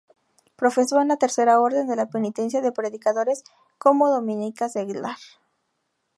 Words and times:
Profesó 0.55 0.99
en 0.99 1.09
la 1.09 1.17
Tercera 1.17 1.61
Orden 1.61 1.87
de 1.87 1.95
la 1.95 2.07
Penitencia 2.07 2.59
de 2.61 2.71
Predicadores 2.71 3.43
como 3.77 4.09
Dominica 4.09 4.67
Seglar. 4.67 5.17